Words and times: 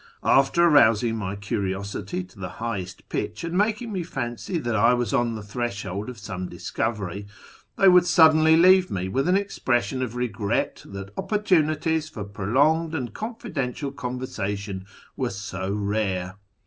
After 0.23 0.63
arousing 0.65 1.15
my 1.17 1.35
curiosity 1.35 2.23
to 2.23 2.39
the 2.39 2.49
highest 2.57 3.07
pitch, 3.07 3.43
and 3.43 3.55
making 3.55 3.93
me 3.93 4.01
fancy 4.01 4.57
that 4.57 4.75
I 4.75 4.95
was 4.95 5.13
on 5.13 5.35
the 5.35 5.43
threshold 5.43 6.09
of 6.09 6.17
some 6.17 6.49
discovery, 6.49 7.27
they 7.75 7.87
would 7.87 8.07
suddenly 8.07 8.57
leave 8.57 8.89
me 8.89 9.09
with 9.09 9.27
an 9.29 9.37
expres 9.37 9.85
sion 9.85 10.01
of 10.01 10.15
regret 10.15 10.81
that 10.87 11.11
opportunities 11.17 12.09
for 12.09 12.23
prolonged 12.23 12.95
and 12.95 13.13
confidential 13.13 13.91
conversation 13.91 14.87
were 15.15 15.29
so 15.29 15.69
rare. 15.71 16.37